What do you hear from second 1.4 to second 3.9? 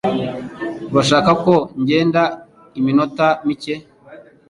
ko ngenda iminota mike?